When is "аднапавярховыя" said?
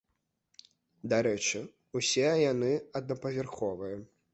3.01-4.07